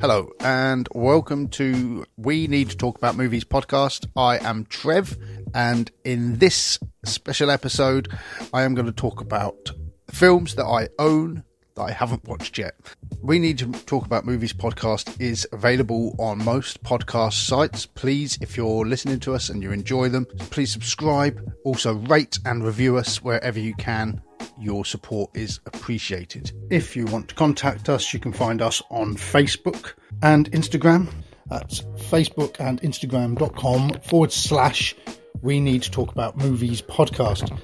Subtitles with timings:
[0.00, 4.06] Hello, and welcome to We Need to Talk About Movies podcast.
[4.14, 5.16] I am Trev,
[5.54, 8.08] and in this special episode,
[8.52, 9.70] I am going to talk about
[10.10, 12.74] films that I own that I haven't watched yet.
[13.22, 17.86] We Need to Talk About Movies podcast is available on most podcast sites.
[17.86, 21.50] Please, if you're listening to us and you enjoy them, please subscribe.
[21.64, 24.20] Also, rate and review us wherever you can
[24.62, 26.52] your support is appreciated.
[26.70, 31.08] If you want to contact us, you can find us on Facebook and Instagram.
[31.48, 34.94] That's Facebook and Instagram.com forward slash
[35.42, 37.58] we need to talk about movies podcast.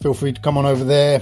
[0.00, 1.20] Feel free to come on over there.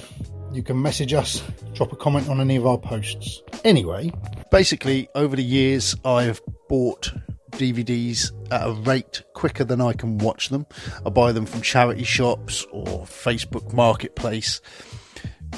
[0.53, 1.43] You can message us,
[1.75, 3.43] drop a comment on any of our posts.
[3.65, 4.12] Anyway,
[4.51, 7.12] basically, over the years, I have bought
[7.53, 10.67] DVDs at a rate quicker than I can watch them.
[11.05, 14.61] I buy them from charity shops or Facebook Marketplace,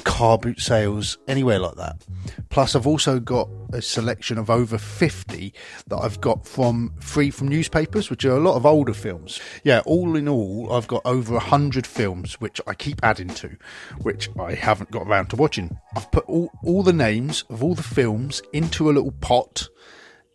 [0.03, 2.05] car boot sales, anywhere like that.
[2.49, 5.53] Plus, I've also got a selection of over 50
[5.87, 9.39] that I've got from free from newspapers, which are a lot of older films.
[9.63, 13.55] Yeah, all in all, I've got over 100 films, which I keep adding to,
[14.01, 15.77] which I haven't got around to watching.
[15.95, 19.67] I've put all, all the names of all the films into a little pot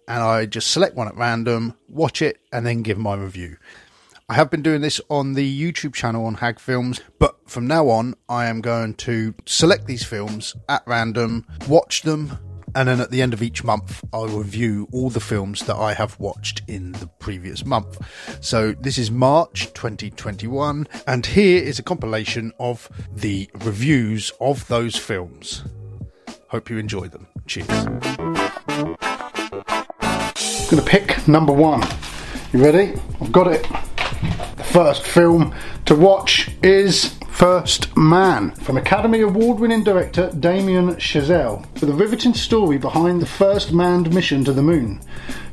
[0.09, 3.57] and I just select one at random, watch it, and then give my review.
[4.29, 7.89] I have been doing this on the YouTube channel on Hag Films, but from now
[7.89, 12.37] on, I am going to select these films at random, watch them,
[12.75, 15.95] and then at the end of each month, I'll review all the films that I
[15.95, 18.01] have watched in the previous month.
[18.41, 24.97] So this is March 2021, and here is a compilation of the reviews of those
[24.97, 25.63] films.
[26.49, 27.29] Hope you enjoy them.
[27.47, 27.69] Cheers.
[27.71, 28.97] I'm
[30.69, 31.85] going to pick number one.
[32.53, 33.01] You ready?
[33.21, 33.65] I've got it.
[34.57, 41.67] The first film to watch is First Man from Academy Award winning director Damien Chazelle
[41.75, 45.01] with a riveting story behind the first manned mission to the moon,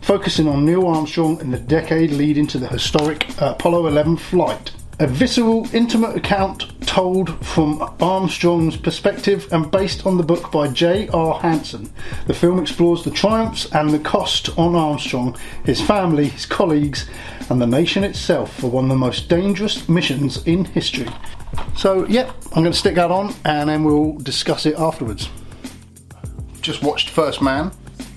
[0.01, 4.71] focusing on Neil Armstrong in the decade leading to the historic Apollo 11 flight.
[4.99, 11.39] A visceral, intimate account told from Armstrong's perspective and based on the book by J.R.
[11.39, 11.91] Hansen.
[12.27, 17.09] The film explores the triumphs and the cost on Armstrong, his family, his colleagues,
[17.49, 21.07] and the nation itself for one of the most dangerous missions in history.
[21.75, 25.29] So, yep, I'm going to stick that on and then we'll discuss it afterwards.
[26.61, 27.71] Just watched First Man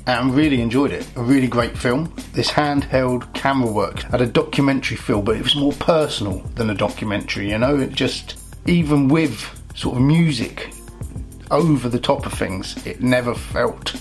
[0.06, 1.08] and really enjoyed it.
[1.16, 2.14] A really great film.
[2.34, 6.74] This handheld camera work had a documentary feel, but it was more personal than a
[6.74, 7.78] documentary, you know?
[7.78, 10.72] It just, even with sort of music
[11.50, 13.94] over the top of things, it never felt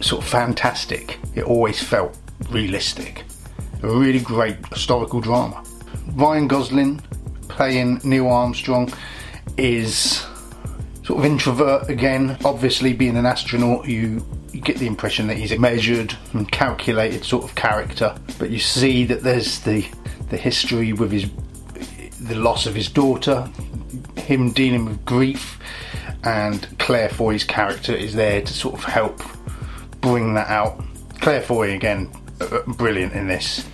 [0.00, 1.18] sort of fantastic.
[1.34, 2.16] It always felt
[2.50, 3.24] realistic.
[3.82, 5.62] A really great historical drama.
[6.14, 7.00] Ryan Gosling
[7.48, 8.92] playing Neil Armstrong
[9.56, 10.26] is
[11.04, 12.36] sort of introvert again.
[12.44, 17.24] Obviously, being an astronaut, you you get the impression that he's a measured and calculated
[17.24, 19.86] sort of character, but you see that there's the
[20.30, 21.30] the history with his
[22.20, 23.48] the loss of his daughter,
[24.28, 25.58] him dealing with grief,
[26.22, 29.22] and Claire Foy's character is there to sort of help
[30.02, 30.84] bring that out.
[31.20, 32.12] Claire Foy again,
[32.42, 33.66] uh, brilliant in this.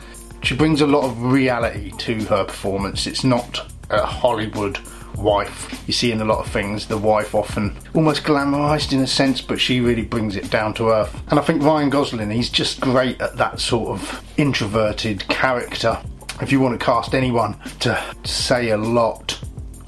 [0.44, 3.08] She brings a lot of reality to her performance.
[3.08, 4.78] It's not a Hollywood
[5.16, 5.82] wife.
[5.88, 9.40] You see in a lot of things the wife often almost glamorized in a sense,
[9.40, 11.20] but she really brings it down to earth.
[11.30, 16.00] And I think Ryan Gosling, he's just great at that sort of introverted character.
[16.40, 19.36] If you want to cast anyone to say a lot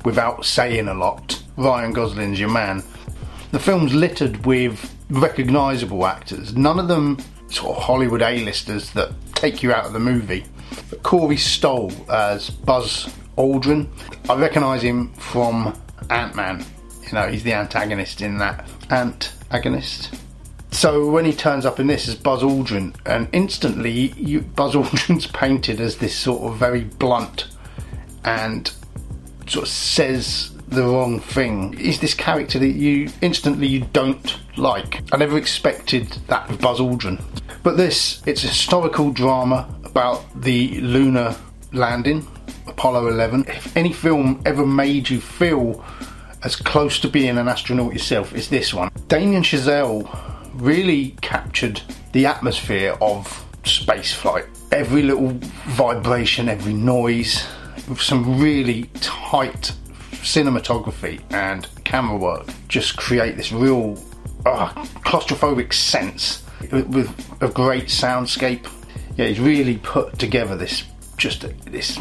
[0.06, 2.80] without saying a lot, Ryan Gosling's your man.
[3.50, 7.18] The film's littered with recognisable actors, none of them
[7.50, 10.44] sort of Hollywood A-listers that take you out of the movie.
[10.90, 13.88] But Corey Stoll as Buzz Aldrin.
[14.30, 15.76] I recognise him from
[16.08, 16.64] Ant Man.
[17.08, 18.68] You know, he's the antagonist in that.
[18.90, 20.16] Ant-agonist.
[20.70, 25.26] So when he turns up in this as Buzz Aldrin, and instantly you, Buzz Aldrin's
[25.26, 27.48] painted as this sort of very blunt
[28.24, 28.72] and
[29.46, 31.78] sort of says the wrong thing.
[31.78, 35.02] is this character that you instantly you don't like.
[35.12, 37.22] I never expected that with Buzz Aldrin.
[37.62, 41.36] But this, it's a historical drama about the lunar
[41.72, 42.26] landing
[42.66, 43.44] Apollo 11.
[43.48, 45.84] If any film ever made you feel
[46.42, 48.91] as close to being an astronaut yourself, it's this one.
[49.09, 50.09] Damien Chazelle
[50.54, 51.80] really captured
[52.12, 54.44] the atmosphere of space flight.
[54.72, 55.38] Every little
[55.68, 57.47] vibration, every noise,
[57.88, 59.72] with some really tight
[60.12, 64.02] cinematography and camera work, just create this real
[64.44, 64.68] uh,
[65.04, 68.66] claustrophobic sense with, a great soundscape.
[69.16, 70.84] Yeah, he's really put together this
[71.16, 71.98] just this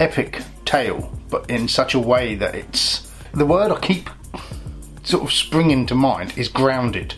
[0.00, 4.08] epic tale, but in such a way that it's the word I keep
[5.02, 7.14] sort of springing to mind is grounded.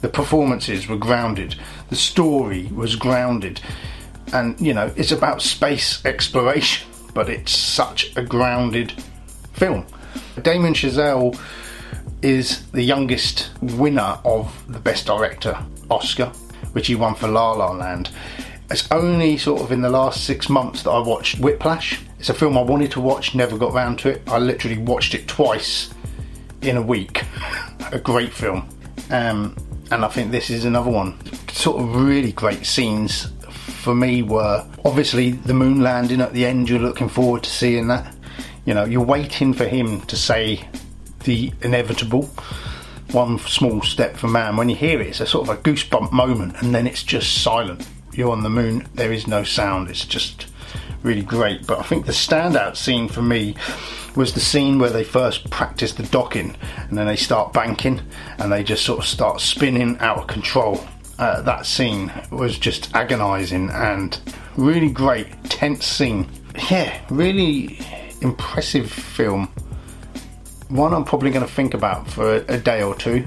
[0.00, 1.56] The performances were grounded.
[1.90, 3.60] The story was grounded.
[4.32, 8.92] And, you know, it's about space exploration, but it's such a grounded
[9.52, 9.86] film.
[10.42, 11.38] Damien Chazelle
[12.22, 15.58] is the youngest winner of the Best Director
[15.90, 16.26] Oscar,
[16.72, 18.10] which he won for La La Land.
[18.70, 22.00] It's only sort of in the last six months that I watched Whiplash.
[22.18, 24.22] It's a film I wanted to watch, never got round to it.
[24.28, 25.90] I literally watched it twice
[26.62, 27.24] in a week.
[27.92, 28.68] a great film.
[29.10, 29.56] Um,
[29.90, 31.18] and I think this is another one.
[31.48, 33.32] Sort of really great scenes
[33.80, 37.88] for me were obviously the moon landing at the end, you're looking forward to seeing
[37.88, 38.14] that.
[38.64, 40.68] You know, you're waiting for him to say
[41.24, 42.30] the inevitable.
[43.12, 44.56] One small step for man.
[44.56, 47.42] When you hear it, it's a sort of a goosebump moment, and then it's just
[47.42, 47.88] silent.
[48.12, 49.88] You're on the moon, there is no sound.
[49.88, 50.46] It's just
[51.02, 51.66] really great.
[51.66, 53.56] But I think the standout scene for me
[54.14, 56.56] was the scene where they first practice the docking
[56.88, 58.00] and then they start banking
[58.38, 60.84] and they just sort of start spinning out of control.
[61.20, 64.18] Uh, that scene was just agonising and
[64.56, 66.26] really great, tense scene.
[66.70, 67.78] Yeah, really
[68.22, 69.46] impressive film.
[70.70, 73.26] One I'm probably going to think about for a, a day or two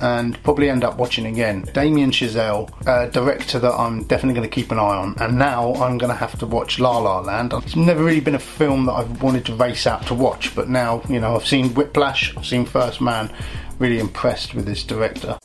[0.00, 1.62] and probably end up watching again.
[1.74, 5.74] Damien Chazelle, a director that I'm definitely going to keep an eye on, and now
[5.74, 7.52] I'm going to have to watch La La Land.
[7.52, 10.68] It's never really been a film that I've wanted to race out to watch, but
[10.68, 13.30] now, you know, I've seen Whiplash, I've seen First Man,
[13.78, 15.38] really impressed with this director.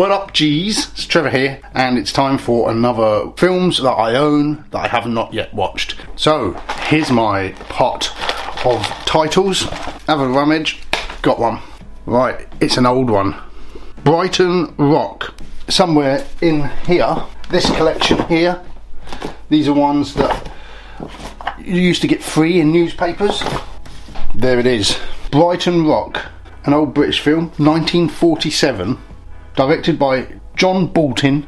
[0.00, 0.88] What up, G's?
[0.92, 5.06] It's Trevor here, and it's time for another films that I own that I have
[5.06, 5.94] not yet watched.
[6.16, 6.52] So,
[6.84, 8.10] here's my pot
[8.64, 9.64] of titles.
[10.06, 10.80] Have a rummage.
[11.20, 11.60] Got one.
[12.06, 13.36] Right, it's an old one.
[14.02, 15.34] Brighton Rock.
[15.68, 18.64] Somewhere in here, this collection here,
[19.50, 20.50] these are ones that
[21.58, 23.42] you used to get free in newspapers.
[24.34, 24.98] There it is.
[25.30, 26.24] Brighton Rock,
[26.64, 28.96] an old British film, 1947,
[29.56, 31.46] directed by John Boulting,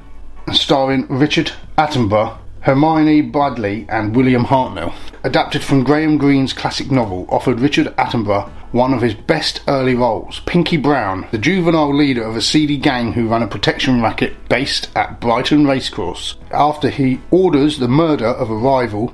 [0.53, 4.95] starring Richard Attenborough Hermione Baddeley and William Hartnell.
[5.25, 10.41] Adapted from Graham Greene's classic novel, offered Richard Attenborough one of his best early roles.
[10.47, 14.89] Pinky Brown, the juvenile leader of a seedy gang who run a protection racket based
[14.95, 16.37] at Brighton Racecourse.
[16.53, 19.13] After he orders the murder of a rival,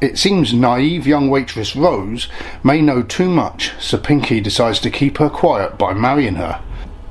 [0.00, 2.28] it seems naive young waitress Rose
[2.64, 6.62] may know too much, so Pinky decides to keep her quiet by marrying her.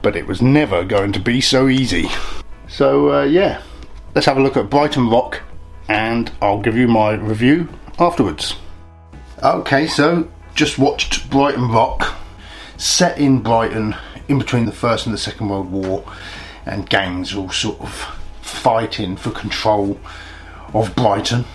[0.06, 2.10] But it was never going to be so easy.
[2.68, 3.64] So, uh, yeah,
[4.14, 5.42] let's have a look at Brighton Rock
[5.90, 7.68] and I'll give you my review
[7.98, 8.56] afterwards.
[9.42, 12.16] Okay, so just watched Brighton Rock,
[12.78, 13.96] set in Brighton
[14.28, 16.06] in between the First and the Second World War,
[16.68, 17.92] and gangs all sort of
[18.44, 20.00] fighting for control
[20.76, 21.46] of Brighton.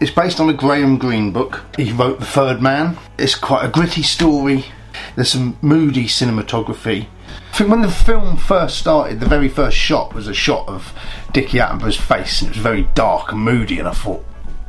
[0.00, 1.62] It's based on a Graham Greene book.
[1.78, 2.98] He wrote The Third Man.
[3.16, 4.66] It's quite a gritty story.
[5.16, 7.06] There's some moody cinematography.
[7.52, 10.92] I think when the film first started, the very first shot was a shot of
[11.32, 13.78] Dickie Attenborough's face, and it was very dark and moody.
[13.78, 14.24] And I thought,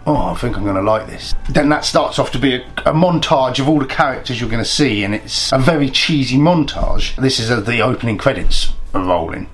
[0.05, 1.35] oh, I think I'm going to like this.
[1.49, 4.63] Then that starts off to be a, a montage of all the characters you're going
[4.63, 7.15] to see, and it's a very cheesy montage.
[7.17, 9.49] This is uh, the opening credits are rolling.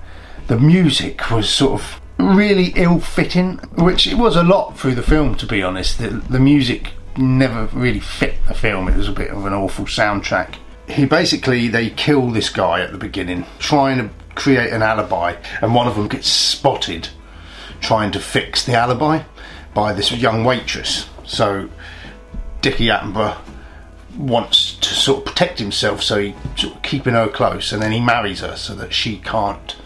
[0.46, 5.34] The music was sort of really ill-fitting, which it was a lot through the film,
[5.36, 5.98] to be honest.
[5.98, 8.88] The, the music never really fit the film.
[8.88, 10.56] It was a bit of an awful soundtrack
[10.88, 15.74] he basically they kill this guy at the beginning, trying to create an alibi, and
[15.74, 17.08] one of them gets spotted
[17.80, 19.22] trying to fix the alibi
[19.74, 21.08] by this young waitress.
[21.24, 21.68] So
[22.62, 23.36] Dickie Attenborough
[24.16, 27.92] wants to sort of protect himself, so he's sort of keeping her close, and then
[27.92, 29.76] he marries her so that she can't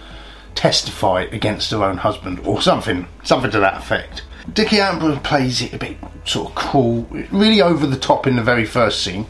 [0.55, 4.23] testify against her own husband or something, something to that effect.
[4.53, 8.43] Dickie Attenborough plays it a bit sort of cool, really over the top in the
[8.43, 9.27] very first scene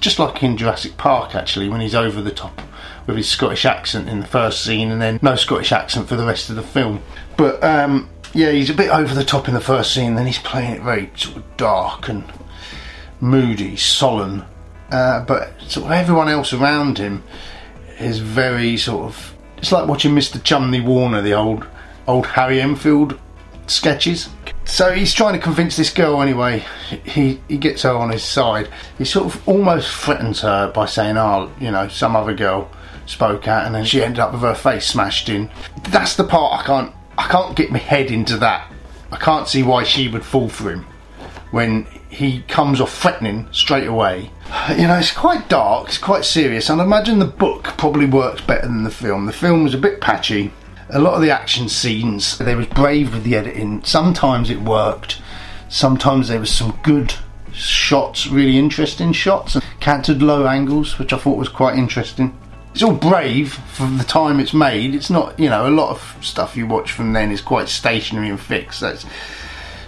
[0.00, 2.60] just like in Jurassic Park actually, when he's over the top
[3.06, 6.26] with his Scottish accent in the first scene, and then no Scottish accent for the
[6.26, 7.02] rest of the film.
[7.36, 10.38] But um, yeah, he's a bit over the top in the first scene, then he's
[10.38, 12.24] playing it very sort of dark and
[13.20, 14.44] moody, solemn.
[14.90, 17.22] Uh, but sort of everyone else around him
[17.98, 19.34] is very sort of.
[19.58, 20.38] It's like watching Mr.
[20.38, 21.66] Cholmondley-Warner, the old
[22.06, 23.18] old Harry Enfield
[23.66, 24.28] sketches.
[24.64, 26.64] So he's trying to convince this girl anyway.
[27.04, 28.68] He he gets her on his side.
[28.98, 32.70] He sort of almost threatens her by saying, "Oh, you know, some other girl
[33.06, 35.50] spoke out," and then she ended up with her face smashed in.
[35.88, 38.72] That's the part I can't I can't get my head into that.
[39.12, 40.86] I can't see why she would fall for him
[41.50, 44.30] when he comes off threatening straight away.
[44.70, 48.40] You know, it's quite dark, it's quite serious, and I imagine the book probably works
[48.40, 49.26] better than the film.
[49.26, 50.52] The film was a bit patchy,
[50.92, 53.82] a lot of the action scenes, they was brave with the editing.
[53.84, 55.20] Sometimes it worked.
[55.68, 57.14] Sometimes there was some good
[57.52, 62.36] shots, really interesting shots, and canted low angles, which I thought was quite interesting.
[62.72, 64.94] it's all brave for the time it's made.
[64.94, 68.28] It's not, you know, a lot of stuff you watch from then is quite stationary
[68.28, 68.80] and fixed.
[68.80, 69.06] That's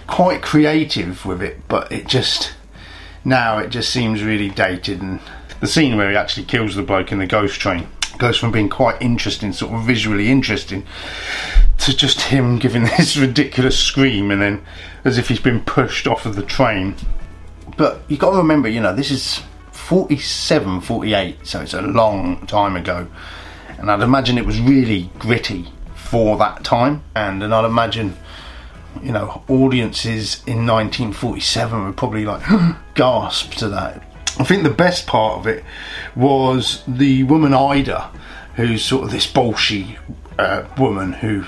[0.07, 2.53] quite creative with it, but it just
[3.25, 5.01] now it just seems really dated.
[5.01, 5.19] And
[5.59, 8.69] the scene where he actually kills the bloke in the ghost train goes from being
[8.69, 10.85] quite interesting, sort of visually interesting,
[11.79, 14.65] to just him giving this ridiculous scream and then
[15.03, 16.95] as if he's been pushed off of the train.
[17.77, 19.41] But you've got to remember, you know, this is
[19.71, 23.07] 47, 48, so it's a long time ago.
[23.77, 27.03] And I'd imagine it was really gritty for that time.
[27.15, 28.15] And, and I'd imagine,
[29.01, 32.43] you know, audiences in 1947 would probably like
[32.93, 34.03] gasp to that.
[34.39, 35.63] I think the best part of it
[36.15, 38.11] was the woman Ida,
[38.55, 39.97] who's sort of this bolshy
[40.39, 41.45] uh, woman who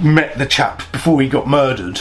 [0.00, 2.00] met the chap before he got murdered.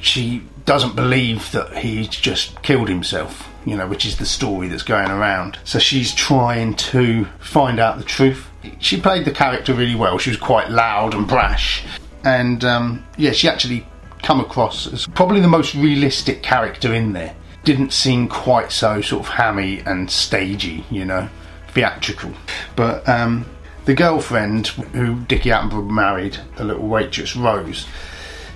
[0.00, 4.82] She doesn't believe that he's just killed himself, you know, which is the story that's
[4.82, 5.58] going around.
[5.64, 8.46] So she's trying to find out the truth.
[8.78, 10.18] She played the character really well.
[10.18, 11.84] She was quite loud and brash,
[12.24, 13.86] and um, yeah, she actually
[14.22, 17.34] come across as probably the most realistic character in there.
[17.64, 21.28] Didn't seem quite so sort of hammy and stagey, you know,
[21.68, 22.32] theatrical.
[22.76, 23.46] But um,
[23.84, 27.86] the girlfriend who Dickie Attenborough married, the little waitress Rose,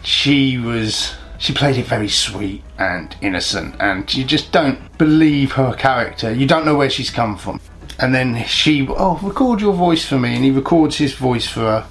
[0.02, 5.75] she was she played it very sweet and innocent, and you just don't believe her
[5.75, 6.32] character.
[6.32, 7.61] You don't know where she's come from.
[7.99, 11.61] And then she, oh, record your voice for me, and he records his voice for
[11.61, 11.87] her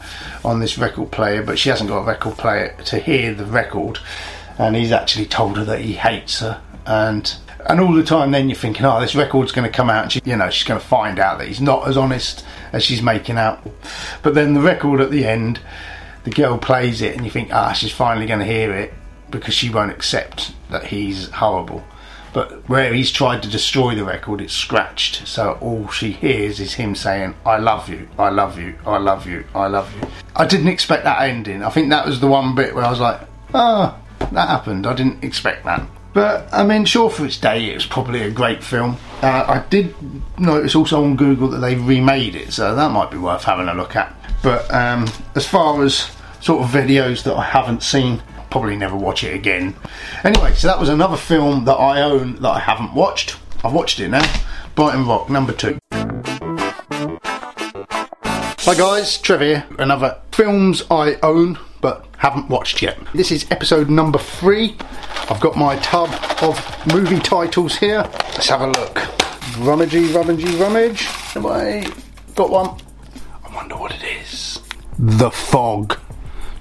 [0.45, 3.99] on this record player, but she hasn't got a record player to hear the record,
[4.57, 7.35] and he's actually told her that he hates her, and
[7.67, 10.11] and all the time then you're thinking, oh, this record's going to come out, and
[10.11, 13.01] she, you know, she's going to find out that he's not as honest as she's
[13.01, 13.61] making out.
[14.23, 15.59] But then the record at the end,
[16.23, 18.93] the girl plays it, and you think, ah, she's finally going to hear it,
[19.29, 21.83] because she won't accept that he's horrible.
[22.33, 25.27] But where he's tried to destroy the record, it's scratched.
[25.27, 29.27] So all she hears is him saying, I love you, I love you, I love
[29.27, 30.07] you, I love you.
[30.35, 31.61] I didn't expect that ending.
[31.61, 33.19] I think that was the one bit where I was like,
[33.53, 34.87] oh, that happened.
[34.87, 35.85] I didn't expect that.
[36.13, 38.97] But I mean, sure, for its day, it was probably a great film.
[39.21, 39.95] Uh, I did
[40.37, 43.73] notice also on Google that they've remade it, so that might be worth having a
[43.73, 44.13] look at.
[44.43, 49.23] But um, as far as sort of videos that I haven't seen, probably never watch
[49.23, 49.75] it again.
[50.23, 53.37] Anyway, so that was another film that I own that I haven't watched.
[53.63, 54.29] I've watched it now.
[54.75, 55.77] Brighton Rock, number two.
[58.63, 59.65] Hi guys, Trevor here.
[59.79, 62.97] Another films I own but haven't watched yet.
[63.13, 64.77] This is episode number three.
[65.29, 66.09] I've got my tub
[66.41, 68.03] of movie titles here.
[68.13, 68.95] Let's have a look.
[69.57, 71.01] Rummagey, rummagey, rummage.
[71.33, 71.85] Have I
[72.35, 72.77] got one?
[73.45, 74.61] I wonder what it is.
[74.97, 75.97] The Fog.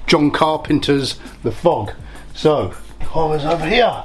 [0.07, 1.93] John Carpenter's The Fog.
[2.35, 4.05] So, horrors over here.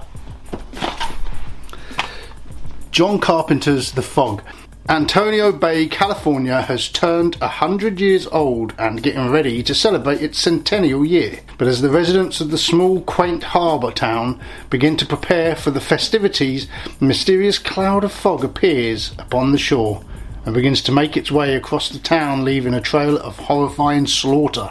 [2.92, 4.42] John Carpenter's The Fog.
[4.88, 11.04] Antonio Bay, California has turned 100 years old and getting ready to celebrate its centennial
[11.04, 11.40] year.
[11.58, 14.40] But as the residents of the small, quaint harbour town
[14.70, 16.68] begin to prepare for the festivities,
[17.02, 20.04] a mysterious cloud of fog appears upon the shore
[20.46, 24.70] and begins to make its way across the town, leaving a trail of horrifying slaughter.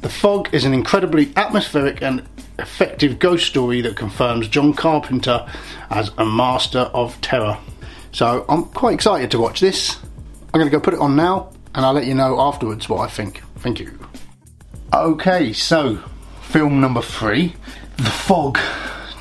[0.00, 2.26] The Fog is an incredibly atmospheric and
[2.58, 5.46] effective ghost story that confirms John Carpenter
[5.90, 7.58] as a master of terror.
[8.14, 9.98] So I'm quite excited to watch this.
[10.52, 13.00] I'm going to go put it on now and I'll let you know afterwards what
[13.00, 13.42] I think.
[13.56, 13.98] Thank you.
[14.92, 15.96] Okay, so
[16.42, 17.56] film number three
[17.96, 18.60] The Fog,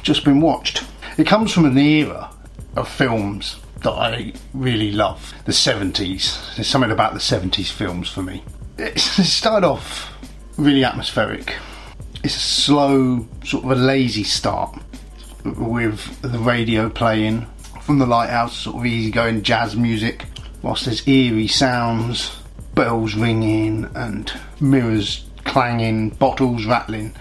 [0.03, 0.83] just been watched.
[1.17, 2.29] It comes from an era
[2.75, 6.55] of films that I really love the 70s.
[6.55, 8.43] There's something about the 70s films for me.
[8.77, 10.15] It started off
[10.55, 11.55] really atmospheric.
[12.23, 14.77] It's a slow, sort of a lazy start
[15.43, 17.47] with the radio playing
[17.83, 20.25] from the lighthouse, sort of easygoing jazz music,
[20.61, 22.35] whilst there's eerie sounds,
[22.75, 27.13] bells ringing, and mirrors clanging, bottles rattling,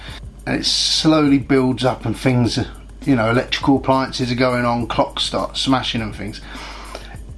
[0.46, 2.58] and it slowly builds up, and things,
[3.04, 6.40] you know, electrical appliances are going on, clocks start smashing, and things.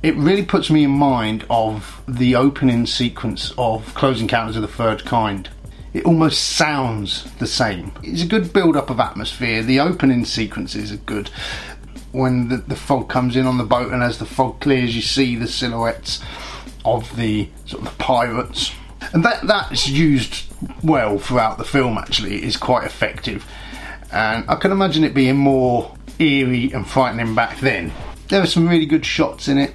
[0.03, 4.69] It really puts me in mind of the opening sequence of Close Encounters of the
[4.69, 5.49] Third Kind
[5.95, 7.93] it almost sounds the same.
[8.03, 9.63] It's a good build up of atmosphere.
[9.63, 11.31] The opening sequences are good.
[12.15, 15.03] When the, the fog comes in on the boat, and as the fog clears, you
[15.03, 16.23] see the silhouettes
[16.85, 18.73] of the sort of the pirates,
[19.13, 20.45] and that that's used
[20.83, 21.99] well throughout the film.
[21.99, 23.45] Actually, is quite effective,
[24.13, 27.93] and I can imagine it being more eerie and frightening back then.
[28.29, 29.75] There are some really good shots in it.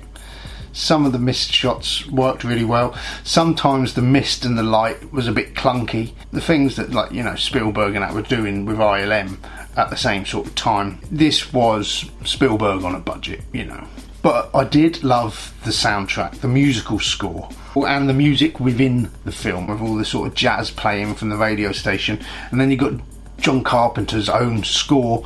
[0.74, 2.96] Some of the mist shots worked really well.
[3.24, 6.14] Sometimes the mist and the light was a bit clunky.
[6.32, 9.38] The things that like you know Spielberg and that were doing with ILM
[9.76, 11.00] at the same sort of time.
[11.12, 13.88] This was Spielberg on a budget, you know.
[14.22, 19.68] But I did love the soundtrack, the musical score, and the music within the film,
[19.68, 22.20] with all the sort of jazz playing from the radio station.
[22.52, 22.94] And then you got
[23.38, 25.26] John Carpenter's own score,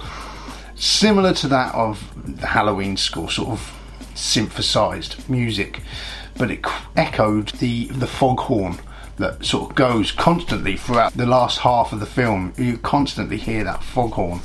[0.76, 2.08] similar to that of
[2.40, 3.83] the Halloween score, sort of
[4.16, 5.82] synthesized music,
[6.38, 6.66] but it
[6.96, 8.80] echoed the the foghorn
[9.18, 12.54] that sort of goes constantly throughout the last half of the film.
[12.58, 14.42] You constantly hear that foghorn,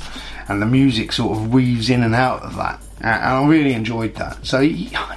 [0.47, 2.81] and the music sort of weaves in and out of that.
[3.01, 4.45] And I really enjoyed that.
[4.45, 4.67] So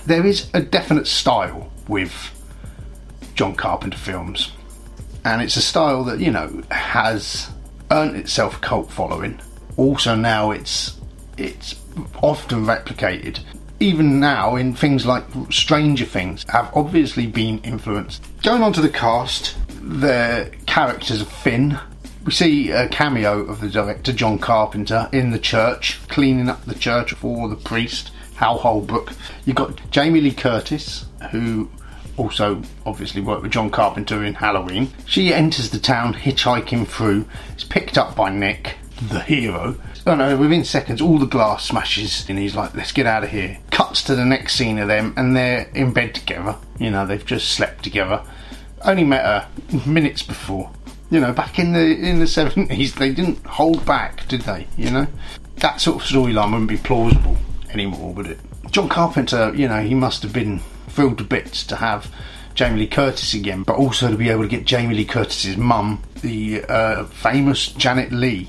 [0.07, 2.13] there is a definite style with
[3.35, 4.53] John Carpenter films,
[5.25, 7.51] and it's a style that you know has
[7.91, 9.41] earned itself cult following.
[9.77, 10.99] Also now it's
[11.37, 11.75] it's
[12.23, 13.41] often replicated
[13.83, 18.25] even now in things like Stranger Things, have obviously been influenced.
[18.43, 21.79] Going on to the cast, the characters of Finn.
[22.25, 26.77] We see a cameo of the director John Carpenter in the church, cleaning up the
[26.77, 29.13] church for the priest, Hal Holbrook.
[29.45, 31.69] You've got Jamie Lee Curtis, who
[32.17, 34.93] also obviously worked with John Carpenter in Halloween.
[35.07, 38.77] She enters the town hitchhiking through, is picked up by Nick,
[39.09, 39.77] the hero.
[40.05, 43.31] Oh no, within seconds, all the glass smashes, and he's like, let's get out of
[43.31, 43.59] here.
[43.71, 46.57] Cuts to the next scene of them, and they're in bed together.
[46.79, 48.23] You know, they've just slept together.
[48.85, 49.49] Only met her
[49.87, 50.73] minutes before.
[51.11, 54.67] You know, back in the in the seventies, they didn't hold back, did they?
[54.77, 55.07] You know,
[55.57, 57.37] that sort of storyline wouldn't be plausible
[57.71, 58.41] anymore, would it?
[58.73, 62.11] John Carpenter, you know, he must have been filled to bits to have
[62.55, 66.03] Jamie Lee Curtis again, but also to be able to get Jamie Lee Curtis's mum,
[66.23, 68.49] the uh, famous Janet Leigh,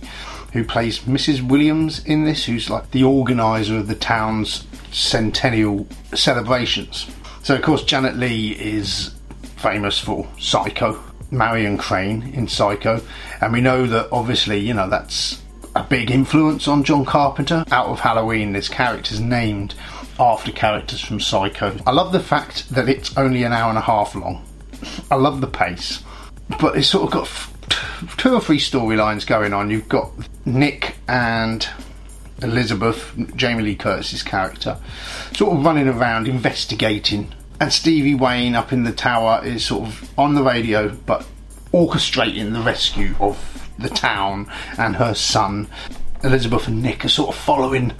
[0.53, 1.41] who plays Mrs.
[1.41, 7.09] Williams in this, who's like the organizer of the town's centennial celebrations.
[7.41, 9.13] So, of course, Janet Leigh is
[9.57, 13.01] famous for Psycho, Marion Crane in Psycho,
[13.41, 15.41] and we know that obviously, you know, that's
[15.75, 17.65] a big influence on John Carpenter.
[17.71, 19.73] Out of Halloween, there's characters named
[20.19, 21.75] after characters from Psycho.
[21.87, 24.45] I love the fact that it's only an hour and a half long.
[25.09, 26.03] I love the pace,
[26.59, 27.27] but it's sort of got
[28.17, 29.69] two or three storylines going on.
[29.69, 30.11] You've got
[30.45, 31.67] Nick and
[32.41, 34.77] Elizabeth, Jamie Lee Curtis's character,
[35.33, 40.19] sort of running around investigating, and Stevie Wayne up in the tower is sort of
[40.19, 41.25] on the radio but
[41.71, 45.67] orchestrating the rescue of the town and her son.
[46.23, 47.93] Elizabeth and Nick are sort of following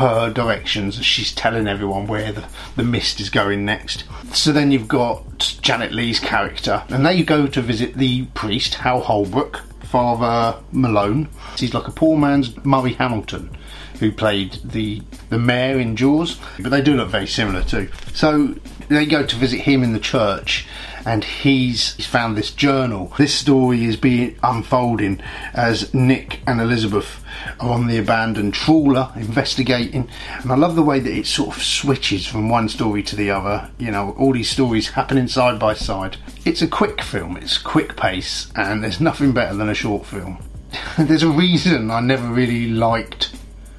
[0.00, 4.04] her directions she's telling everyone where the, the mist is going next.
[4.32, 9.00] So then you've got Janet Leigh's character, and they go to visit the priest, Hal
[9.00, 11.28] Holbrook, Father Malone.
[11.58, 13.50] He's like a poor man's Murray Hamilton,
[13.98, 17.90] who played the the mayor in Jaws, but they do look very similar too.
[18.14, 18.54] So
[18.88, 20.66] they go to visit him in the church,
[21.04, 23.12] and he's, he's found this journal.
[23.18, 25.20] This story is being unfolding
[25.54, 27.24] as Nick and Elizabeth
[27.58, 30.08] are on the abandoned trawler investigating.
[30.42, 33.30] And I love the way that it sort of switches from one story to the
[33.30, 33.70] other.
[33.78, 36.16] You know, all these stories happening side by side.
[36.44, 40.42] It's a quick film, it's quick pace, and there's nothing better than a short film.
[40.98, 43.34] there's a reason I never really liked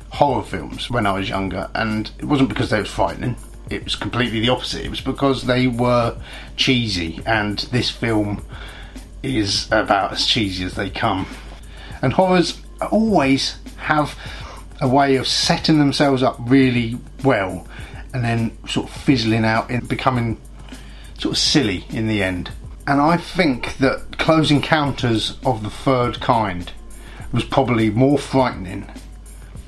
[0.10, 3.36] horror films when I was younger, and it wasn't because they were frightening
[3.72, 4.86] it was completely the opposite.
[4.86, 6.18] It was because they were
[6.58, 8.46] cheesy, and this film
[9.24, 11.28] is about as cheesy as they come.
[12.02, 12.60] And horrors
[12.92, 14.18] always have
[14.82, 17.68] a way of setting themselves up really well
[18.14, 20.42] and then sort of fizzling out and becoming
[21.20, 22.52] sort of silly in the end.
[22.88, 26.72] And I think that Close Encounters of the Third Kind
[27.32, 28.90] was probably more frightening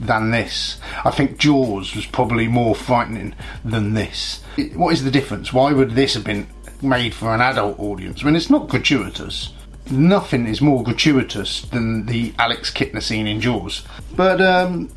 [0.05, 0.79] than this.
[1.03, 4.43] I think Jaws was probably more frightening than this.
[4.75, 5.53] What is the difference?
[5.53, 6.47] Why would this have been
[6.81, 8.21] made for an adult audience?
[8.21, 9.53] I mean, it's not gratuitous.
[9.89, 13.83] Nothing is more gratuitous than the Alex Kintner scene in Jaws.
[14.15, 14.89] But, um,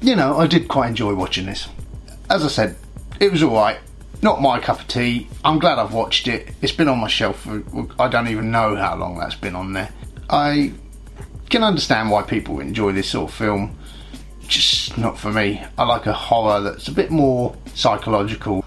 [0.00, 1.68] you know, I did quite enjoy watching this.
[2.28, 2.76] As I said,
[3.20, 3.78] it was alright.
[4.22, 5.28] Not my cup of tea.
[5.44, 6.50] I'm glad I've watched it.
[6.60, 7.62] It's been on my shelf for,
[7.98, 9.90] I don't even know how long that's been on there.
[10.28, 10.72] I
[11.48, 13.76] can understand why people enjoy this sort of film
[14.50, 15.62] just not for me.
[15.78, 18.64] I like a horror that's a bit more psychological.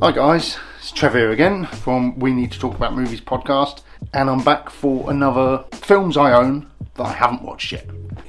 [0.00, 3.80] Hi guys, it's Trevor here again from We Need to Talk About Movies podcast,
[4.12, 7.88] and I'm back for another films I own that I haven't watched yet.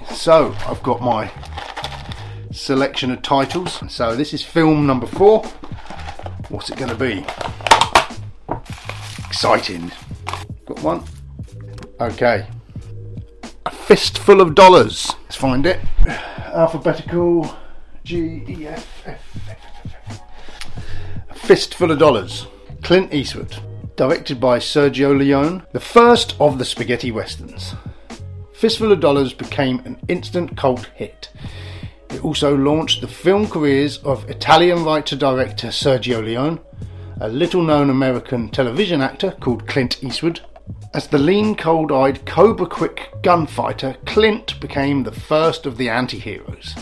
[0.10, 1.30] So I've got my
[2.52, 3.84] selection of titles.
[3.94, 5.44] So this is film number four.
[6.48, 7.26] What's it going to be?
[9.28, 9.92] Exciting.
[10.66, 11.04] Got one.
[12.00, 12.48] Okay,
[13.72, 15.14] fistful of dollars.
[15.24, 15.80] Let's find it.
[16.54, 17.56] Alphabetical
[18.04, 19.22] G E F F.
[21.30, 22.48] A fistful of dollars.
[22.84, 23.56] Clint Eastwood.
[23.96, 27.76] Directed by Sergio Leone, the first of the spaghetti westerns.
[28.54, 31.30] Fistful of Dollars became an instant cult hit.
[32.10, 36.60] It It also launched the film careers of Italian writer director Sergio Leone,
[37.22, 40.42] a little known American television actor called Clint Eastwood.
[40.94, 46.18] As the lean, cold eyed, cobra quick gunfighter, Clint became the first of the anti
[46.18, 46.76] heroes.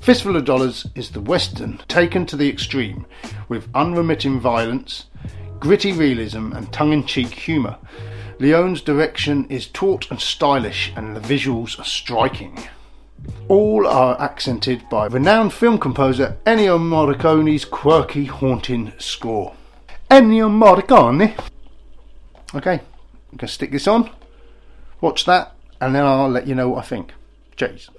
[0.00, 3.06] Fistful of Dollars is the Western taken to the extreme,
[3.48, 5.06] with unremitting violence,
[5.58, 7.76] gritty realism, and tongue in cheek humour.
[8.38, 12.58] Leone's direction is taut and stylish, and the visuals are striking.
[13.48, 19.54] All are accented by renowned film composer Ennio Morricone's quirky, haunting score.
[20.10, 21.36] Ennio Morricone!
[22.54, 22.80] Okay,
[23.36, 24.08] I'm going to stick this on,
[25.02, 27.12] watch that, and then I'll let you know what I think.
[27.54, 27.90] Cheers.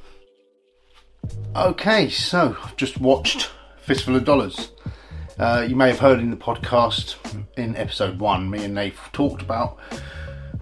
[1.56, 4.72] Okay, so I've just watched Fistful of Dollars.
[5.38, 7.18] Uh, you may have heard in the podcast
[7.56, 9.78] in episode one, me and Nate talked about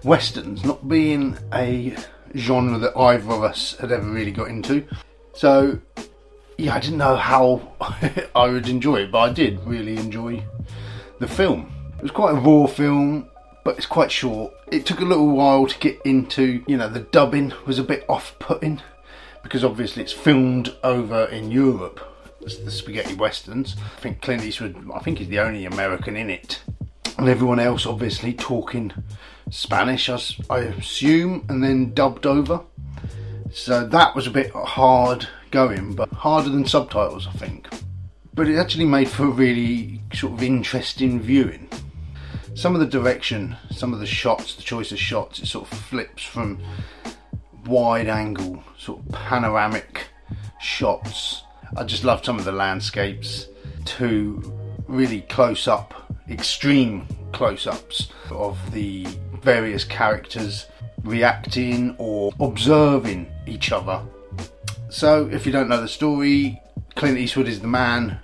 [0.04, 1.96] westerns not being a
[2.36, 4.86] genre that either of us had ever really got into.
[5.32, 5.80] So,
[6.58, 7.72] yeah, I didn't know how
[8.36, 10.44] I would enjoy it, but I did really enjoy
[11.18, 11.72] the film.
[11.96, 13.30] It was quite a raw film,
[13.66, 14.54] but it's quite short.
[14.70, 18.08] It took a little while to get into, you know, the dubbing was a bit
[18.08, 18.80] off putting
[19.42, 21.98] because obviously it's filmed over in Europe.
[22.42, 23.74] It's the spaghetti westerns.
[23.96, 26.62] I think Clint Eastwood, I think he's the only American in it,
[27.18, 28.92] and everyone else obviously talking
[29.50, 32.60] Spanish, I assume, and then dubbed over.
[33.52, 37.66] So that was a bit hard going, but harder than subtitles, I think.
[38.32, 41.68] But it actually made for a really sort of interesting viewing.
[42.56, 45.78] Some of the direction, some of the shots, the choice of shots, it sort of
[45.78, 46.58] flips from
[47.66, 50.08] wide angle, sort of panoramic
[50.58, 51.42] shots.
[51.76, 53.46] I just love some of the landscapes
[53.84, 54.40] to
[54.88, 59.06] really close up, extreme close ups of the
[59.42, 60.64] various characters
[61.04, 64.00] reacting or observing each other.
[64.88, 66.58] So, if you don't know the story,
[66.94, 68.18] Clint Eastwood is the man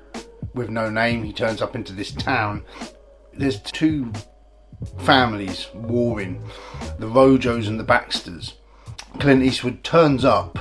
[0.55, 1.23] with no name.
[1.23, 2.65] He turns up into this town.
[3.35, 4.13] There's two
[4.99, 6.43] families warring
[6.99, 8.55] the Rojos and the Baxters.
[9.19, 10.59] Clint Eastwood turns up,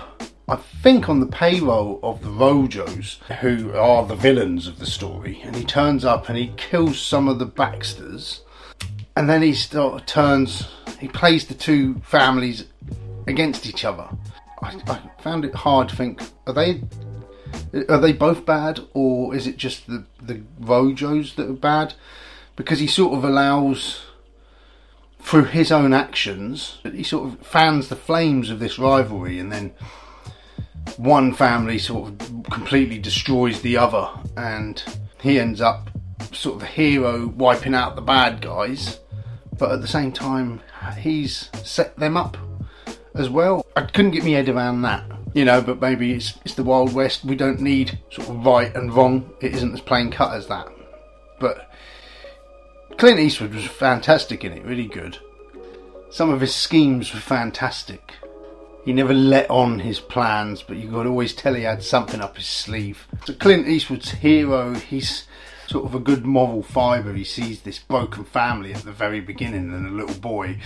[0.48, 5.42] I think, on the payroll of the Rojos, who are the villains of the story,
[5.44, 8.42] and he turns up and he kills some of the Baxters,
[9.16, 12.66] and then he start, turns, he plays the two families
[13.28, 14.08] against each other.
[14.62, 16.82] I, I found it hard to think: are they
[17.90, 21.96] are they both bad, or is it just the the Rojos that are bad?
[22.56, 24.06] Because he sort of allows
[25.20, 29.74] through his own actions, he sort of fans the flames of this rivalry, and then
[30.98, 34.84] one family sort of completely destroys the other, and
[35.22, 35.90] he ends up
[36.32, 39.00] sort of the hero wiping out the bad guys,
[39.58, 40.62] but at the same time,
[40.98, 42.38] he's set them up
[43.16, 43.66] as well.
[43.76, 45.04] I couldn't get my head around that.
[45.34, 47.24] You know, but maybe it's it's the Wild West.
[47.24, 49.32] We don't need sort of right and wrong.
[49.40, 50.68] It isn't as plain cut as that.
[51.40, 51.71] But
[52.98, 55.18] Clint Eastwood was fantastic in it, really good.
[56.12, 58.14] Some of his schemes were fantastic.
[58.84, 62.38] He never let on his plans, but you could always tell he had something up
[62.38, 63.08] his sleeve.
[63.26, 65.26] So Clint Eastwood's hero, he's
[65.68, 67.14] sort of a good moral fibre.
[67.14, 70.58] He sees this broken family at the very beginning and a little boy,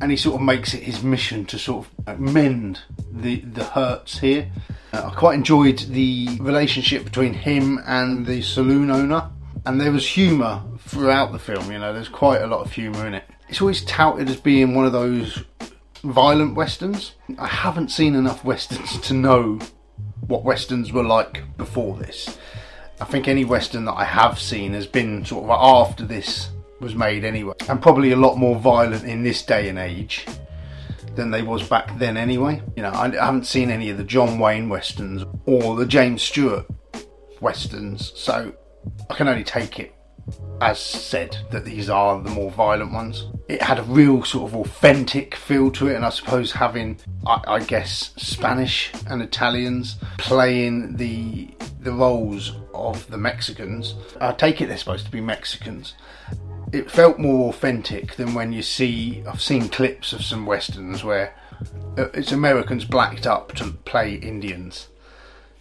[0.00, 4.18] and he sort of makes it his mission to sort of mend the the hurts
[4.18, 4.50] here.
[4.92, 9.30] Uh, I quite enjoyed the relationship between him and the saloon owner
[9.70, 11.70] and there was humour throughout the film.
[11.70, 13.22] You know, there's quite a lot of humour in it.
[13.48, 15.44] It's always touted as being one of those
[16.02, 17.12] violent westerns.
[17.38, 19.60] I haven't seen enough westerns to know
[20.26, 22.36] what westerns were like before this.
[23.00, 26.96] I think any western that I have seen has been sort of after this was
[26.96, 30.26] made anyway, and probably a lot more violent in this day and age
[31.14, 32.60] than they was back then anyway.
[32.76, 36.66] You know, I haven't seen any of the John Wayne westerns or the James Stewart
[37.40, 38.52] westerns, so
[39.08, 39.94] I can only take it
[40.60, 43.26] as said that these are the more violent ones.
[43.48, 47.42] It had a real sort of authentic feel to it, and I suppose having, I,
[47.46, 51.48] I guess, Spanish and Italians playing the
[51.80, 53.94] the roles of the Mexicans.
[54.20, 55.94] I take it they're supposed to be Mexicans.
[56.72, 59.24] It felt more authentic than when you see.
[59.26, 61.34] I've seen clips of some westerns where
[61.96, 64.88] uh, it's Americans blacked up to play Indians,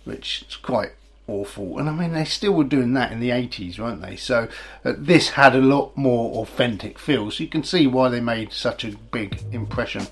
[0.03, 0.91] which is quite
[1.30, 1.80] awful.
[1.80, 4.15] And I mean, they still were doing that in the 80s, weren't they?
[4.15, 4.48] So
[4.84, 7.32] uh, this had a lot more authentic feel.
[7.32, 10.08] So you can see why they made such a big impression.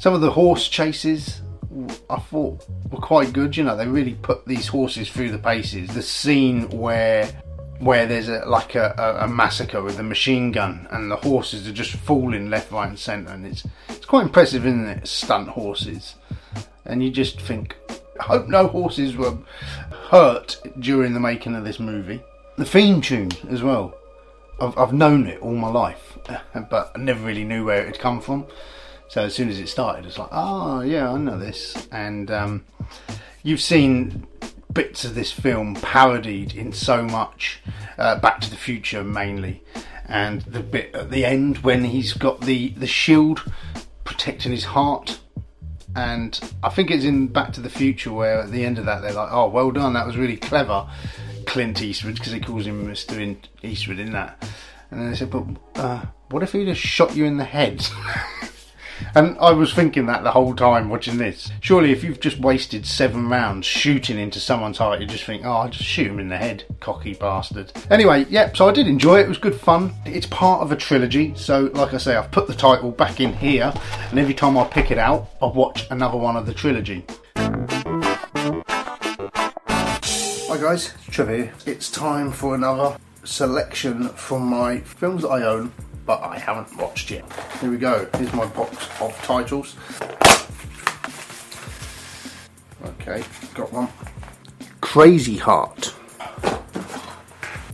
[0.00, 1.42] Some of the horse chases
[2.10, 3.56] I thought were quite good.
[3.56, 5.94] You know, they really put these horses through the paces.
[5.94, 7.30] The scene where
[7.78, 11.66] where there's a, like a, a, a, massacre with a machine gun and the horses
[11.66, 15.08] are just falling left, right, and centre, and it's it's quite impressive, isn't it?
[15.08, 16.14] Stunt horses,
[16.84, 17.76] and you just think
[18.20, 19.36] I hope no horses were
[20.10, 22.22] hurt during the making of this movie.
[22.56, 23.94] The theme tune as well.
[24.60, 26.18] I've, I've known it all my life,
[26.70, 28.46] but I never really knew where it had come from.
[29.08, 31.86] So as soon as it started, it's like, oh yeah, I know this.
[31.90, 32.64] And um,
[33.42, 34.26] you've seen
[34.72, 37.60] bits of this film parodied in so much.
[37.98, 39.62] Uh, Back to the Future mainly,
[40.06, 43.42] and the bit at the end when he's got the the shield
[44.04, 45.20] protecting his heart.
[45.94, 49.02] And I think it's in Back to the Future where at the end of that
[49.02, 50.88] they're like, "Oh, well done, that was really clever."
[51.46, 53.36] Clint Eastwood because he calls him Mr.
[53.62, 54.42] Eastwood in that.
[54.90, 55.44] And then they said, but
[55.76, 57.84] uh, what if he just shot you in the head?
[59.14, 61.50] and I was thinking that the whole time watching this.
[61.60, 65.52] Surely, if you've just wasted seven rounds shooting into someone's heart, you just think, oh,
[65.52, 67.72] I'll just shoot him in the head, cocky bastard.
[67.90, 69.26] Anyway, yep, so I did enjoy it.
[69.26, 69.94] It was good fun.
[70.04, 73.32] It's part of a trilogy, so like I say, I've put the title back in
[73.32, 73.72] here,
[74.10, 77.04] and every time I pick it out, I watch another one of the trilogy.
[80.54, 81.54] Hi guys, Trevor here.
[81.64, 85.72] It's time for another selection from my films that I own
[86.04, 87.24] but I haven't watched yet.
[87.60, 88.08] Here we go.
[88.16, 89.76] Here's my box of titles.
[92.84, 93.22] Okay,
[93.54, 93.88] got one.
[94.80, 95.94] Crazy Heart.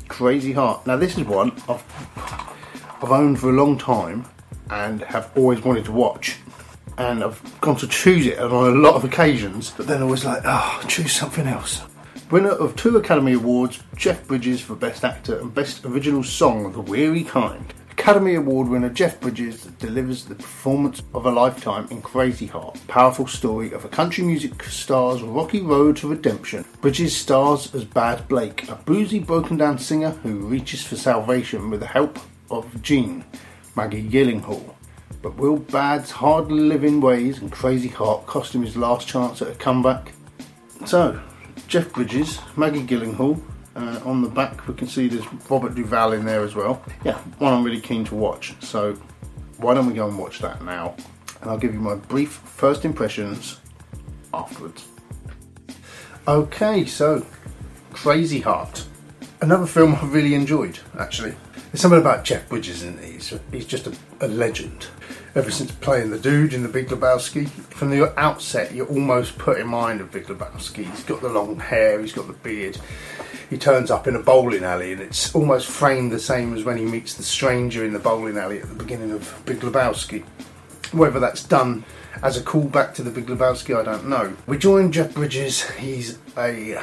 [0.09, 0.87] Crazy Heart.
[0.87, 1.85] Now this is one I've
[3.01, 4.25] I've owned for a long time
[4.71, 6.39] and have always wanted to watch.
[6.99, 10.25] And I've gone to choose it on a lot of occasions, but then I was
[10.25, 11.83] like, oh, choose something else.
[12.31, 16.73] Winner of two Academy Awards, Jeff Bridges for Best Actor and Best Original Song, of
[16.75, 17.73] The Weary Kind.
[17.99, 23.27] Academy Award winner Jeff Bridges delivers the performance of a lifetime in Crazy Heart, powerful
[23.27, 26.65] story of a country music star's rocky road to redemption.
[26.81, 31.81] Bridges stars as Bad Blake, a boozy, broken down singer who reaches for salvation with
[31.81, 33.25] the help of Jean,
[33.75, 34.75] Maggie Gyllenhaal.
[35.21, 39.49] But will Bad's hard living ways and crazy heart cost him his last chance at
[39.49, 40.13] a comeback?
[40.87, 41.21] So,
[41.67, 43.43] Jeff Bridges, Maggie Gyllenhaal,
[43.79, 46.83] uh, on the back, we can see there's Robert Duvall in there as well.
[47.05, 48.55] Yeah, one I'm really keen to watch.
[48.61, 48.95] So
[49.59, 50.97] why don't we go and watch that now?
[51.41, 53.61] And I'll give you my brief first impressions
[54.35, 54.87] afterwards.
[56.27, 57.25] Okay, so
[57.93, 58.85] Crazy Heart.
[59.41, 61.35] Another film I really enjoyed, actually.
[61.71, 63.35] There's something about Jeff Bridges in these.
[63.53, 64.87] He's just a, a legend.
[65.35, 69.61] Ever since playing the dude in The Big Lebowski, from the outset, you're almost put
[69.61, 70.91] in mind of Big Lebowski.
[70.91, 72.79] He's got the long hair, he's got the beard,
[73.51, 76.77] he turns up in a bowling alley and it's almost framed the same as when
[76.77, 80.25] he meets the stranger in the bowling alley at the beginning of Big Lebowski.
[80.93, 81.85] Whether that's done
[82.23, 84.37] as a callback to the Big Lebowski, I don't know.
[84.47, 86.83] We join Jeff Bridges, he's a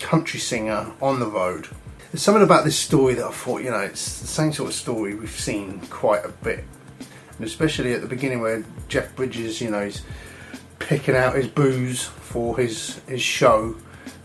[0.00, 1.68] country singer on the road.
[2.10, 4.74] There's something about this story that I thought, you know, it's the same sort of
[4.74, 6.64] story we've seen quite a bit.
[7.36, 10.02] And especially at the beginning where Jeff Bridges, you know, he's
[10.78, 13.76] picking out his booze for his, his show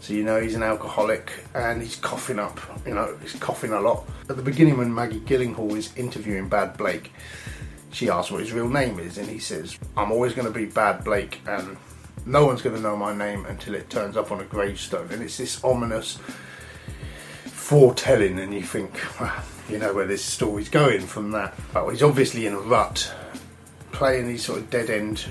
[0.03, 3.79] so you know he's an alcoholic and he's coughing up, you know, he's coughing a
[3.79, 4.05] lot.
[4.29, 7.13] At the beginning when Maggie Gyllenhaal is interviewing Bad Blake,
[7.93, 10.65] she asks what his real name is and he says, I'm always going to be
[10.65, 11.77] Bad Blake and
[12.25, 15.07] no one's going to know my name until it turns up on a gravestone.
[15.09, 16.19] And it's this ominous
[17.73, 21.55] foretelling and you think, well, you know where this story's going from that.
[21.73, 23.11] But he's obviously in a rut,
[23.91, 25.25] playing these sort of dead end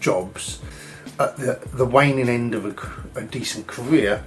[0.00, 0.62] jobs
[1.20, 4.24] at the, the waning end of a, a decent career,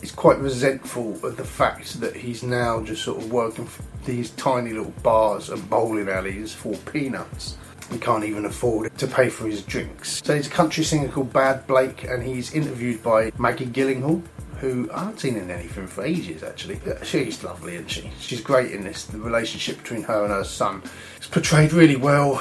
[0.00, 3.68] He's quite resentful of the fact that he's now just sort of working
[4.06, 7.58] these tiny little bars and bowling alleys for peanuts.
[7.90, 10.22] He can't even afford to pay for his drinks.
[10.24, 14.22] So he's a country singer called Bad Blake, and he's interviewed by Maggie Gyllenhaal,
[14.60, 16.80] who I haven't seen in anything for ages actually.
[17.02, 18.10] She's lovely, isn't she?
[18.20, 19.04] She's great in this.
[19.04, 20.82] The relationship between her and her son
[21.18, 22.38] is portrayed really well,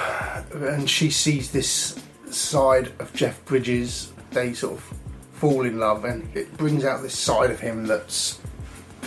[0.53, 1.97] and she sees this
[2.29, 4.11] side of Jeff Bridges.
[4.31, 4.93] They sort of
[5.33, 8.39] fall in love, and it brings out this side of him that's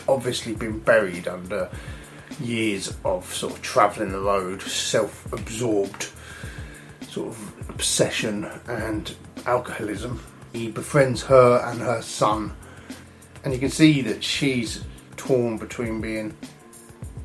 [0.09, 1.71] obviously been buried under
[2.41, 6.09] years of sort of travelling the road, self absorbed
[7.09, 9.15] sort of obsession and
[9.47, 10.21] alcoholism.
[10.53, 12.57] He befriends her and her son,
[13.45, 14.85] and you can see that she's
[15.17, 16.37] torn between being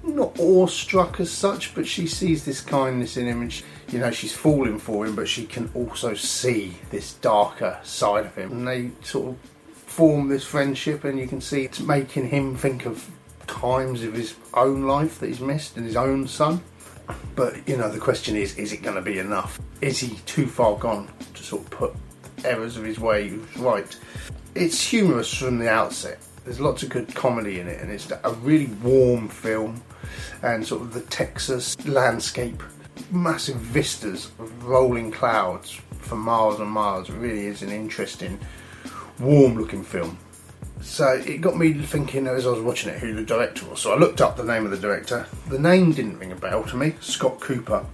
[0.04, 4.12] not awestruck as such, but she sees this kindness in him and she, you know
[4.12, 8.52] she's falling for him, but she can also see this darker side of him.
[8.52, 9.38] And they sort of
[9.74, 13.10] form this friendship, and you can see it's making him think of
[13.48, 16.62] times of his own life that he's missed and his own son.
[17.36, 19.60] But you know, the question is: is it going to be enough?
[19.82, 21.96] Is he too far gone to sort of put
[22.46, 23.98] errors of his ways right?
[24.60, 26.18] It's humorous from the outset.
[26.44, 29.84] There's lots of good comedy in it, and it's a really warm film.
[30.42, 32.64] And sort of the Texas landscape
[33.12, 37.08] massive vistas of rolling clouds for miles and miles.
[37.08, 38.40] It really is an interesting
[39.20, 40.18] warm looking film.
[40.82, 43.80] So it got me thinking as I was watching it who the director was.
[43.80, 45.28] So I looked up the name of the director.
[45.50, 47.86] The name didn't ring a bell to me, Scott Cooper.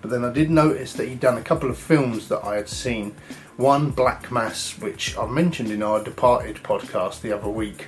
[0.00, 2.70] But then I did notice that he'd done a couple of films that I had
[2.70, 3.14] seen.
[3.58, 7.86] One, Black Mass, which I mentioned in our Departed podcast the other week,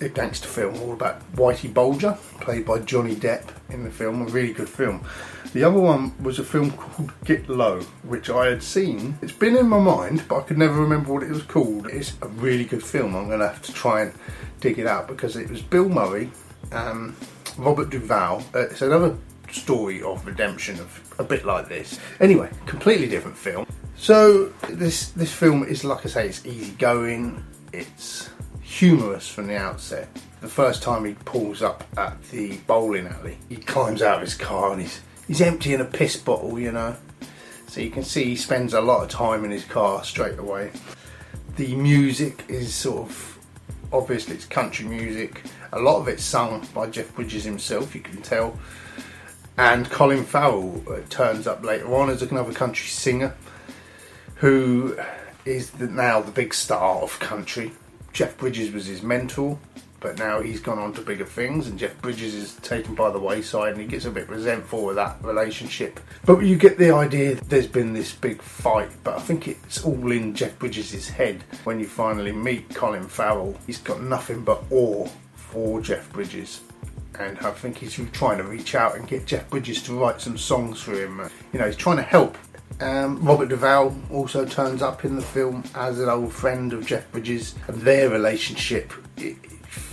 [0.00, 4.24] a gangster film all about Whitey Bulger, played by Johnny Depp in the film, a
[4.24, 5.06] really good film.
[5.52, 9.16] The other one was a film called Get Low, which I had seen.
[9.22, 11.86] It's been in my mind, but I could never remember what it was called.
[11.86, 13.14] It's a really good film.
[13.14, 14.14] I'm going to have to try and
[14.58, 16.32] dig it out because it was Bill Murray,
[16.72, 17.14] um,
[17.56, 18.42] Robert Duvall.
[18.52, 19.16] Uh, it's another
[19.52, 22.00] story of redemption of a bit like this.
[22.18, 23.64] Anyway, completely different film.
[23.96, 27.44] So this this film is like I say, it's easy going.
[27.72, 28.30] It's
[28.60, 30.08] humorous from the outset.
[30.40, 34.34] The first time he pulls up at the bowling alley, he climbs out of his
[34.34, 36.96] car and he's he's emptying a piss bottle, you know.
[37.66, 40.70] So you can see he spends a lot of time in his car straight away.
[41.56, 43.38] The music is sort of
[43.92, 45.42] obviously it's country music.
[45.72, 48.58] A lot of it's sung by Jeff Bridges himself, you can tell.
[49.56, 53.34] And Colin Farrell uh, turns up later on as another country singer
[54.36, 54.96] who
[55.44, 57.72] is the, now the big star of country.
[58.12, 59.58] Jeff Bridges was his mentor,
[60.00, 63.18] but now he's gone on to bigger things, and Jeff Bridges is taken by the
[63.18, 65.98] wayside, and he gets a bit resentful with that relationship.
[66.24, 70.12] But you get the idea there's been this big fight, but I think it's all
[70.12, 73.58] in Jeff Bridges' head when you finally meet Colin Farrell.
[73.66, 76.60] He's got nothing but awe for Jeff Bridges
[77.18, 80.36] and I think he's trying to reach out and get Jeff Bridges to write some
[80.36, 81.20] songs for him.
[81.52, 82.36] You know, he's trying to help.
[82.80, 87.10] Um, Robert Duvall also turns up in the film as an old friend of Jeff
[87.12, 88.92] Bridges, and their relationship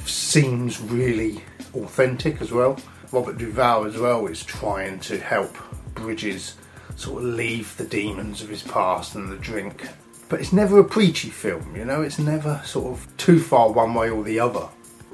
[0.05, 1.43] seems really
[1.75, 2.77] authentic as well.
[3.11, 5.55] Robert Duvall as well is trying to help
[5.93, 6.55] Bridges
[6.95, 9.87] sort of leave the demons of his past and the drink.
[10.29, 13.93] But it's never a preachy film, you know, it's never sort of too far one
[13.93, 14.67] way or the other.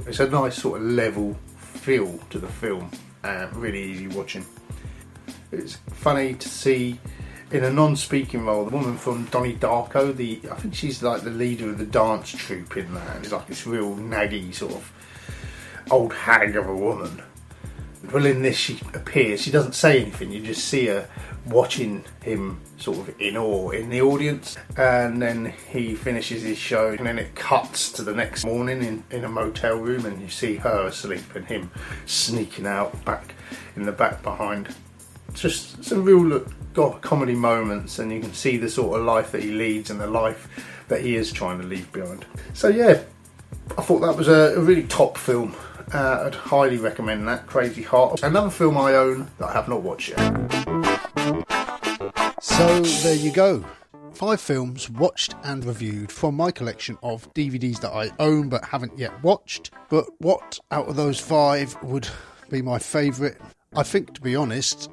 [0.06, 2.91] It's a nice sort of level feel to the film.
[3.23, 4.45] Uh, really easy watching.
[5.51, 6.99] It's funny to see
[7.51, 10.15] in a non-speaking role the woman from Donnie Darko.
[10.15, 13.17] The I think she's like the leader of the dance troupe in that.
[13.17, 14.91] It's like this real naggy sort of
[15.89, 17.21] old hag of a woman.
[18.12, 19.41] Well, in this she appears.
[19.41, 20.31] She doesn't say anything.
[20.31, 21.10] You just see her
[21.45, 24.57] watching him sort of in awe in the audience.
[24.77, 29.03] And then he finishes his show, and then it cuts to the next morning in,
[29.10, 31.71] in a motel room, and you see her asleep and him
[32.05, 33.33] sneaking out back
[33.75, 34.73] in the back behind.
[35.38, 39.43] Just some real got comedy moments, and you can see the sort of life that
[39.43, 40.47] he leads and the life
[40.88, 42.26] that he is trying to leave behind.
[42.54, 43.02] So, yeah,
[43.78, 45.56] I thought that was a, a really top film.
[45.93, 47.47] Uh, I'd highly recommend that.
[47.47, 48.23] Crazy Heart.
[48.23, 50.17] Another film I own that I have not watched yet.
[52.41, 53.63] So there you go.
[54.13, 58.97] Five films watched and reviewed from my collection of DVDs that I own but haven't
[58.97, 59.71] yet watched.
[59.89, 62.08] But what out of those five would
[62.50, 63.38] be my favourite?
[63.76, 64.89] I think, to be honest,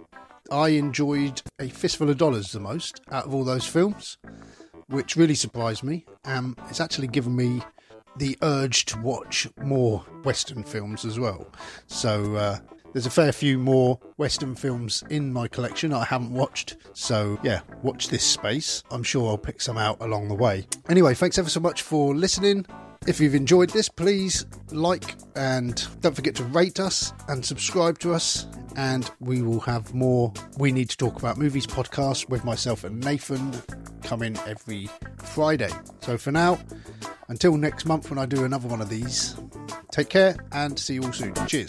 [0.50, 4.18] I enjoyed A Fistful of Dollars the most out of all those films,
[4.88, 6.04] which really surprised me.
[6.24, 7.62] Um, it's actually given me
[8.16, 11.46] the urge to watch more Western films as well.
[11.86, 12.58] So uh,
[12.92, 16.76] there's a fair few more Western films in my collection I haven't watched.
[16.92, 18.82] So yeah, watch this space.
[18.90, 20.66] I'm sure I'll pick some out along the way.
[20.88, 22.66] Anyway, thanks ever so much for listening.
[23.06, 28.14] If you've enjoyed this, please like and don't forget to rate us and subscribe to
[28.14, 28.46] us.
[28.76, 33.04] And we will have more We Need to Talk About Movies podcast with myself and
[33.04, 33.52] Nathan
[34.02, 34.88] coming every
[35.18, 35.70] Friday.
[36.00, 36.58] So for now,
[37.28, 39.36] until next month when I do another one of these,
[39.90, 41.34] take care and see you all soon.
[41.46, 41.68] Cheers.